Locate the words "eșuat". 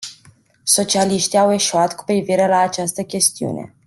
1.53-1.95